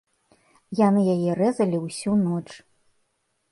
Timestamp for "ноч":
2.25-2.45